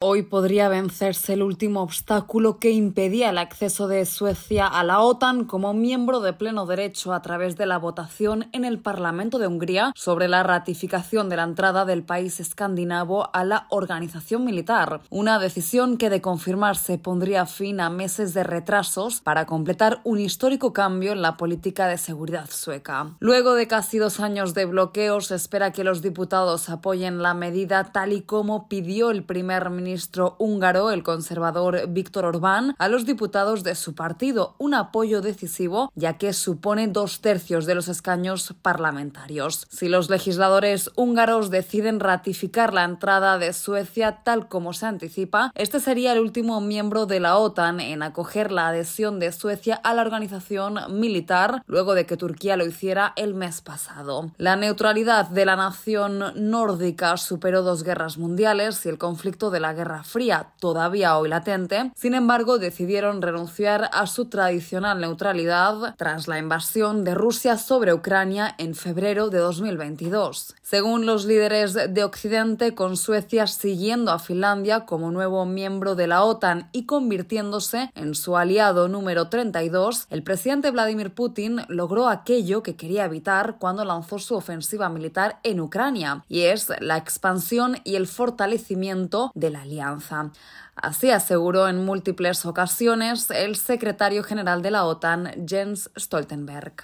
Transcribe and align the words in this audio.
Hoy 0.00 0.22
podría 0.22 0.68
vencerse 0.68 1.32
el 1.32 1.42
último 1.42 1.82
obstáculo 1.82 2.60
que 2.60 2.70
impedía 2.70 3.30
el 3.30 3.38
acceso 3.38 3.88
de 3.88 4.06
Suecia 4.06 4.64
a 4.68 4.84
la 4.84 5.00
OTAN 5.00 5.44
como 5.44 5.74
miembro 5.74 6.20
de 6.20 6.32
pleno 6.32 6.66
derecho 6.66 7.12
a 7.12 7.20
través 7.20 7.56
de 7.56 7.66
la 7.66 7.78
votación 7.78 8.48
en 8.52 8.64
el 8.64 8.78
Parlamento 8.78 9.40
de 9.40 9.48
Hungría 9.48 9.90
sobre 9.96 10.28
la 10.28 10.44
ratificación 10.44 11.28
de 11.28 11.34
la 11.34 11.42
entrada 11.42 11.84
del 11.84 12.04
país 12.04 12.38
escandinavo 12.38 13.28
a 13.34 13.42
la 13.42 13.66
organización 13.70 14.44
militar. 14.44 15.00
Una 15.10 15.40
decisión 15.40 15.96
que 15.96 16.10
de 16.10 16.20
confirmarse 16.20 16.98
pondría 16.98 17.44
fin 17.46 17.80
a 17.80 17.90
meses 17.90 18.34
de 18.34 18.44
retrasos 18.44 19.20
para 19.20 19.46
completar 19.46 20.00
un 20.04 20.20
histórico 20.20 20.72
cambio 20.72 21.10
en 21.10 21.22
la 21.22 21.36
política 21.36 21.88
de 21.88 21.98
seguridad 21.98 22.48
sueca. 22.50 23.16
Luego 23.18 23.54
de 23.54 23.66
casi 23.66 23.98
dos 23.98 24.20
años 24.20 24.54
de 24.54 24.64
bloqueo, 24.64 25.20
se 25.22 25.34
espera 25.34 25.72
que 25.72 25.82
los 25.82 26.02
diputados 26.02 26.68
apoyen 26.68 27.20
la 27.20 27.34
medida 27.34 27.90
tal 27.90 28.12
y 28.12 28.22
como 28.22 28.68
pidió 28.68 29.10
el 29.10 29.24
primer 29.24 29.70
ministro 29.70 29.87
ministro 29.88 30.36
húngaro, 30.38 30.90
el 30.90 31.02
conservador 31.02 31.88
Víctor 31.88 32.26
Orbán, 32.26 32.74
a 32.78 32.88
los 32.88 33.06
diputados 33.06 33.64
de 33.64 33.74
su 33.74 33.94
partido, 33.94 34.54
un 34.58 34.74
apoyo 34.74 35.22
decisivo 35.22 35.90
ya 35.94 36.18
que 36.18 36.34
supone 36.34 36.88
dos 36.88 37.22
tercios 37.22 37.64
de 37.64 37.74
los 37.74 37.88
escaños 37.88 38.54
parlamentarios. 38.60 39.66
Si 39.70 39.88
los 39.88 40.10
legisladores 40.10 40.90
húngaros 40.94 41.48
deciden 41.50 42.00
ratificar 42.00 42.74
la 42.74 42.84
entrada 42.84 43.38
de 43.38 43.54
Suecia 43.54 44.20
tal 44.24 44.48
como 44.48 44.74
se 44.74 44.84
anticipa, 44.84 45.52
este 45.54 45.80
sería 45.80 46.12
el 46.12 46.20
último 46.20 46.60
miembro 46.60 47.06
de 47.06 47.20
la 47.20 47.38
OTAN 47.38 47.80
en 47.80 48.02
acoger 48.02 48.52
la 48.52 48.68
adhesión 48.68 49.18
de 49.18 49.32
Suecia 49.32 49.76
a 49.76 49.94
la 49.94 50.02
organización 50.02 51.00
militar 51.00 51.62
luego 51.66 51.94
de 51.94 52.04
que 52.04 52.18
Turquía 52.18 52.58
lo 52.58 52.66
hiciera 52.66 53.14
el 53.16 53.32
mes 53.32 53.62
pasado. 53.62 54.32
La 54.36 54.56
neutralidad 54.56 55.28
de 55.28 55.46
la 55.46 55.56
nación 55.56 56.34
nórdica 56.36 57.16
superó 57.16 57.62
dos 57.62 57.84
guerras 57.84 58.18
mundiales 58.18 58.84
y 58.84 58.90
el 58.90 58.98
conflicto 58.98 59.50
de 59.50 59.60
la 59.60 59.77
Guerra 59.78 60.02
Fría, 60.02 60.48
todavía 60.58 61.16
hoy 61.16 61.28
latente, 61.28 61.92
sin 61.94 62.14
embargo 62.14 62.58
decidieron 62.58 63.22
renunciar 63.22 63.88
a 63.92 64.08
su 64.08 64.24
tradicional 64.24 65.00
neutralidad 65.00 65.94
tras 65.96 66.26
la 66.26 66.40
invasión 66.40 67.04
de 67.04 67.14
Rusia 67.14 67.56
sobre 67.56 67.94
Ucrania 67.94 68.56
en 68.58 68.74
febrero 68.74 69.30
de 69.30 69.38
2022. 69.38 70.56
Según 70.62 71.06
los 71.06 71.26
líderes 71.26 71.74
de 71.74 72.02
Occidente, 72.02 72.74
con 72.74 72.96
Suecia 72.96 73.46
siguiendo 73.46 74.10
a 74.10 74.18
Finlandia 74.18 74.84
como 74.84 75.12
nuevo 75.12 75.46
miembro 75.46 75.94
de 75.94 76.08
la 76.08 76.24
OTAN 76.24 76.68
y 76.72 76.84
convirtiéndose 76.84 77.92
en 77.94 78.16
su 78.16 78.36
aliado 78.36 78.88
número 78.88 79.28
32, 79.28 80.08
el 80.10 80.24
presidente 80.24 80.72
Vladimir 80.72 81.14
Putin 81.14 81.60
logró 81.68 82.08
aquello 82.08 82.64
que 82.64 82.74
quería 82.74 83.04
evitar 83.04 83.58
cuando 83.60 83.84
lanzó 83.84 84.18
su 84.18 84.34
ofensiva 84.34 84.88
militar 84.88 85.38
en 85.44 85.60
Ucrania, 85.60 86.24
y 86.28 86.42
es 86.42 86.72
la 86.80 86.96
expansión 86.96 87.76
y 87.84 87.94
el 87.94 88.08
fortalecimiento 88.08 89.30
de 89.34 89.50
la 89.50 89.64
Así 90.74 91.10
aseguró 91.10 91.68
en 91.68 91.84
múltiples 91.84 92.46
ocasiones 92.46 93.30
el 93.30 93.56
secretario 93.56 94.22
general 94.22 94.62
de 94.62 94.70
la 94.70 94.84
OTAN, 94.84 95.46
Jens 95.46 95.90
Stoltenberg. 95.98 96.74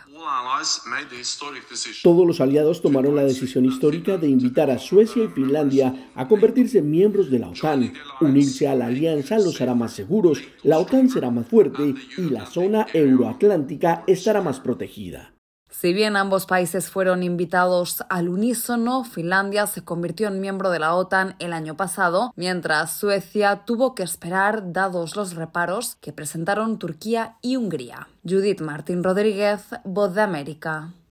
Todos 2.02 2.26
los 2.26 2.40
aliados 2.40 2.82
tomaron 2.82 3.16
la 3.16 3.22
decisión 3.22 3.64
histórica 3.64 4.16
de 4.16 4.28
invitar 4.28 4.70
a 4.70 4.78
Suecia 4.78 5.24
y 5.24 5.28
Finlandia 5.28 6.10
a 6.14 6.26
convertirse 6.26 6.78
en 6.78 6.90
miembros 6.90 7.30
de 7.30 7.38
la 7.38 7.48
OTAN. 7.48 7.92
Unirse 8.20 8.66
a 8.66 8.74
la 8.74 8.86
alianza 8.86 9.38
los 9.38 9.60
hará 9.60 9.74
más 9.74 9.92
seguros, 9.92 10.42
la 10.62 10.78
OTAN 10.78 11.08
será 11.08 11.30
más 11.30 11.46
fuerte 11.46 11.94
y 12.16 12.30
la 12.30 12.46
zona 12.46 12.86
euroatlántica 12.92 14.02
estará 14.06 14.40
más 14.40 14.60
protegida. 14.60 15.34
Si 15.76 15.92
bien 15.92 16.16
ambos 16.16 16.46
países 16.46 16.88
fueron 16.88 17.22
invitados 17.22 18.04
al 18.08 18.30
unísono, 18.30 19.04
Finlandia 19.04 19.66
se 19.66 19.84
convirtió 19.84 20.28
en 20.28 20.40
miembro 20.40 20.70
de 20.70 20.78
la 20.78 20.94
OTAN 20.94 21.34
el 21.40 21.52
año 21.52 21.76
pasado, 21.76 22.32
mientras 22.36 22.96
Suecia 22.96 23.64
tuvo 23.66 23.94
que 23.94 24.02
esperar 24.02 24.72
dados 24.72 25.14
los 25.14 25.34
reparos 25.34 25.96
que 26.00 26.12
presentaron 26.12 26.78
Turquía 26.78 27.36
y 27.42 27.56
Hungría. 27.56 28.08
Judith 28.26 28.62
Martín 28.62 29.04
Rodríguez, 29.04 29.62
Voz 29.84 30.14
de 30.14 30.22
América. 30.22 30.94